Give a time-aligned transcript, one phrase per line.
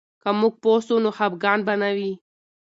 [0.21, 2.11] که موږ پوه سو، نو خفګان به نه وي.